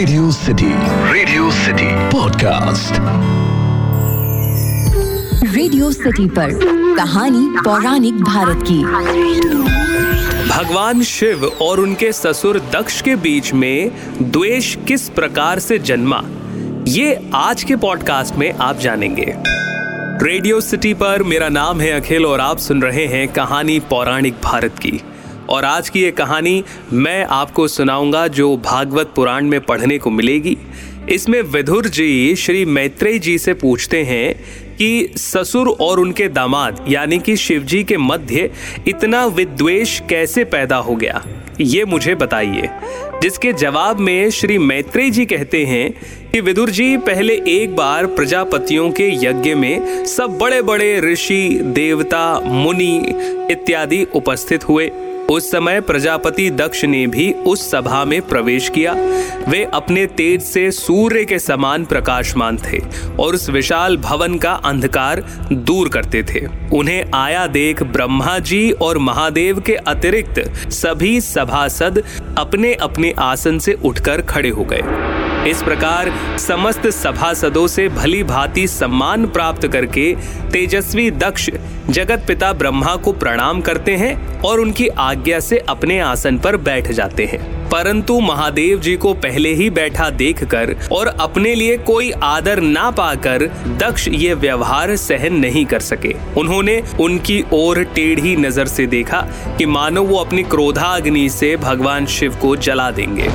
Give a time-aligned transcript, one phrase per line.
[0.00, 0.66] Radio city
[1.12, 2.92] radio city podcast
[5.54, 6.50] radio city पर
[6.96, 8.78] कहानी पौराणिक भारत की।
[10.48, 13.90] भगवान शिव और उनके ससुर दक्ष के बीच में
[14.22, 16.22] द्वेष किस प्रकार से जन्मा
[16.88, 19.34] ये आज के पॉडकास्ट में आप जानेंगे।
[20.26, 24.78] रेडियो सिटी पर मेरा नाम है अखिल और आप सुन रहे हैं कहानी पौराणिक भारत
[24.78, 25.00] की।
[25.50, 30.58] और आज की ये कहानी मैं आपको सुनाऊँगा जो भागवत पुराण में पढ़ने को मिलेगी।
[31.08, 34.34] इसमें विधुर जी श्री मैत्रेय जी से पूछते हैं
[34.76, 38.50] कि ससुर और उनके दामाद, यानी कि शिवजी के मध्य,
[38.88, 41.24] इतना विद्वेष कैसे पैदा हो गया?
[41.60, 42.68] ये मुझे बताइए।
[43.22, 45.92] जिसके जवाब में श्री मैत्रेय जी कहते हैं
[46.32, 52.40] कि विदुर जी, पहले एक बार प्रजापतियों के यज्ञ में सब बड़े बड़े ऋषि, देवता,
[52.40, 52.96] मुनि
[53.50, 54.90] इत्यादि उपस्थित हुए।
[55.30, 58.92] उस समय प्रजापति दक्ष ने भी उस सभा में प्रवेश किया।
[59.48, 62.78] वे अपने तेज से सूर्य के समान प्रकाशमान थे
[63.20, 65.20] और उस विशाल भवन का अंधकार
[65.52, 72.02] दूर करते थे। उन्हें आया देख ब्रह्मा जी और महादेव के अतिरिक्त सभी सभासद
[72.38, 74.82] अपने अपने आसन से उठकर खड़े हो गए।
[75.48, 80.12] इस प्रकार समस्त सभासदों से भली भांति सम्मान प्राप्त करके
[80.52, 81.48] तेजस्वी दक्ष
[81.90, 86.90] जगत पिता ब्रह्मा को प्रणाम करते हैं और उनकी आज्ञा से अपने आसन पर बैठ
[86.92, 92.60] जाते हैं। परंतु महादेव जी को पहले ही बैठा देखकर और अपने लिए कोई आदर
[92.60, 93.46] ना पाकर
[93.80, 99.20] दक्ष ये व्यवहार सहन नहीं कर सके। उन्होंने उनकी ओर टेढ़ी नज़र से देखा
[99.58, 103.30] कि मानो वो अपनी क्रोधाग्नि से भगवान शिव को जला देंगे।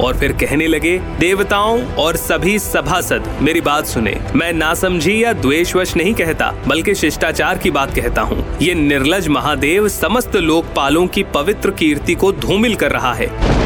[0.00, 5.32] और फिर कहने लगे, देवताओं और सभी सभासद, मेरी बात सुने। मैं ना समझी या
[5.32, 11.22] द्वेषवश नहीं कहता, बल्कि शिष्टाचार की बात कहता हूँ। ये निर्लज महादेव समस्त लोकपालों की
[11.34, 13.63] पवित्र कीर्ति को धूमिल कर रहा है।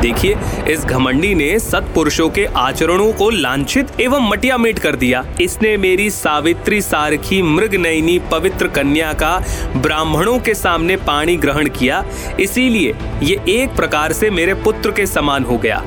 [0.00, 0.36] देखिए,
[0.68, 6.80] इस घमंडी ने सत्पुरुषों के आचरणों को लांछित एवं मटियामेट कर दिया। इसने मेरी सावित्री
[6.80, 9.36] सारखी मृग नयनी पवित्र कन्या का
[9.76, 12.04] ब्राह्मणों के सामने पानी ग्रहण किया।
[12.40, 15.82] इसीलिए ये एक प्रकार से मेरे पुत्र के समान हो गया।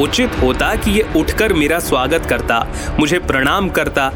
[0.00, 2.66] उचित होता कि ये उठकर मेरा स्वागत करता,
[3.00, 4.08] मुझे प्रणाम करता,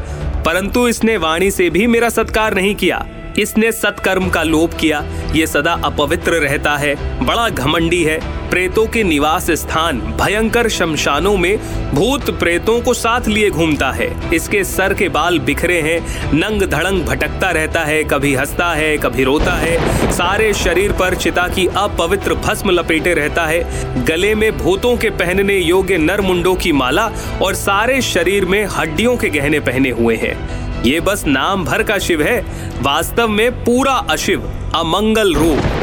[0.45, 3.05] परंतु इसने वाणी से भी मेरा सत्कार नहीं किया।
[3.39, 5.03] इसने सत्कर्म का लोप किया।
[5.35, 11.57] ये सदा अपवित्र रहता है, बड़ा घमंडी है। प्रेतों के निवास स्थान भयंकर शमशानों में
[11.93, 17.03] भूत प्रेतों को साथ लिए घूमता है। इसके सर के बाल बिखरे हैं, नंग धड़ंग
[17.03, 22.35] भटकता रहता है, कभी हंसता है, कभी रोता है। सारे शरीर पर चिता की अपवित्र
[22.35, 27.11] भस्म लपेटे रहता है। गले में भूतों के पहनने योग्य नर मुंडों की माला
[27.41, 31.97] और सारे शरीर में हड्डियों के गहने पहने हुए हैं। ये बस नाम भर का
[31.97, 32.39] शिव है।
[32.81, 35.78] वास्तव में पूरा अशिव, अमंगल रूप।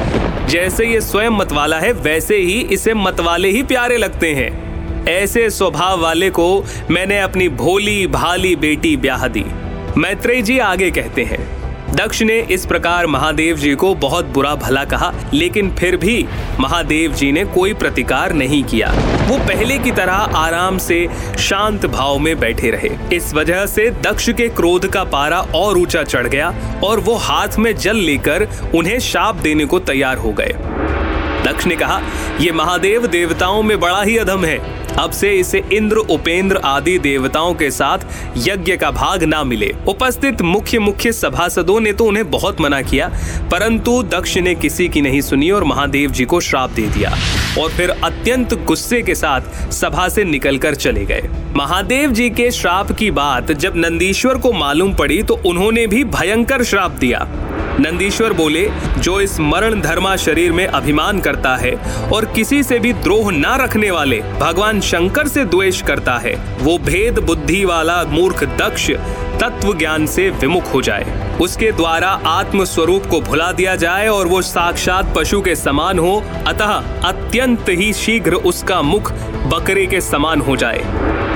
[0.48, 4.66] जैसे ये स्वयं मतवाला है, वैसे ही इसे मतवाले ही प्यारे लगते हैं।
[5.08, 9.44] ऐसे स्वभाव वाले को मैंने अपनी भोली भाली बेटी ब्याह दी।
[9.96, 14.84] मैत्रेय जी आगे कहते हैं। दक्ष ने इस प्रकार महादेव जी को बहुत बुरा भला
[14.84, 16.26] कहा, लेकिन फिर भी
[16.60, 18.88] महादेव जी ने कोई प्रतिकार नहीं किया।
[19.28, 21.08] वो पहले की तरह आराम से
[21.38, 26.02] शांत भाव में बैठे रहे। इस वजह से दक्ष के क्रोध का पारा और ऊँचा
[26.02, 26.54] चढ़ गया
[26.84, 30.54] और वो हाथ में जल लेकर उन्हें शाप देने को तैयार हो गए।
[31.44, 32.00] दक्ष ने कहा,
[32.40, 37.54] ये महादेव देवताओं में बड़ा ही अधम है। अब से इसे इंद्र, उपेंद्र आदि देवताओं
[37.54, 38.06] के साथ
[38.38, 43.08] यज्ञ का भाग ना मिले। उपस्थित मुख्य मुख्य सभासदों ने तो उन्हें बहुत मना किया,
[43.52, 47.10] परंतु दक्ष ने किसी की नहीं सुनी और महादेव जी को श्राप दे दिया
[47.58, 52.92] और फिर अत्यंत गुस्से के साथ सभा से निकलकर चले गए। महादेव जी के श्राप
[52.92, 57.26] की बात जब नंदीश्वर को मालूम पड़ी तो उन्होंने भी भयंकर श्राप दिया।
[57.80, 61.74] नंदीश्वर बोले, जो इस मरण धर्मा शरीर में अभिमान करता है
[62.12, 66.78] और किसी से भी द्रोह न रखने वाले भगवान शंकर से द्वेष करता है, वो
[66.78, 68.90] भेद बुद्धि वाला मूर्ख दक्ष
[69.40, 74.26] तत्व ज्ञान से विमुख हो जाए। उसके द्वारा आत्म स्वरूप को भुला दिया जाए और
[74.26, 76.72] वो साक्षात पशु के समान हो, अतः
[77.08, 79.12] अत्यंत ही शीघ्र उसका मुख
[79.52, 80.84] बकरे के समान हो जाए।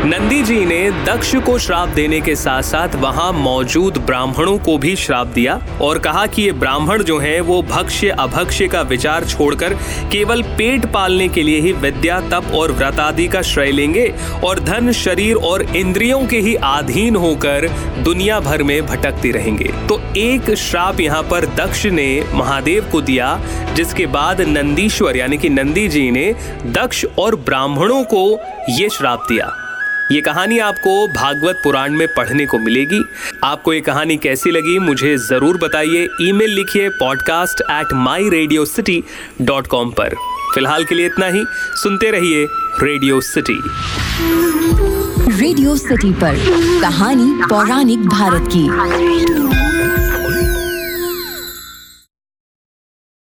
[0.04, 4.94] नंदी जी ने दक्ष को श्राप देने के साथ साथ वहाँ मौजूद ब्राह्मणों को भी
[4.96, 9.74] श्राप दिया और कहा कि ये ब्राह्मण जो हैं, वो भक्ष्य अभक्ष्य का विचार छोड़कर
[10.12, 14.12] केवल पेट पालने के लिए ही विद्या, तप और व्रत आदि का श्रय लेंगे
[14.44, 17.68] और धन, शरीर और इंद्रियों के ही अधीन होकर
[18.02, 23.28] दुनिया भर में भटकते रहेंगे। तो एक श्राप यहाँ पर दक्ष ने महादेव को दिया,
[23.74, 26.32] जिसके बाद नंदीश्वर, यानी कि नंदी जी ने
[26.66, 28.22] दक्ष और ब्राह्मणों को
[28.68, 29.50] ये श्राप दिया।
[30.12, 33.02] ये कहानी आपको भागवत पुराण में पढ़ने को मिलेगी।
[33.44, 39.02] आपको ये कहानी कैसी लगी, मुझे ज़रूर बताइए। ईमेल लिखिए podcast at my radio city
[39.42, 40.14] dot com पर।
[40.54, 41.44] फ़िलहाल के लिए इतना ही।
[41.82, 42.46] सुनते रहिए
[42.82, 43.60] रेडियो सिटी
[45.32, 46.36] रेडियो सिटी पर
[46.80, 49.49] कहानी पौराणिक भारत की।